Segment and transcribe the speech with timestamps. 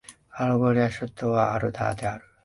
[0.35, 2.25] アンゴラの首都はルアンダである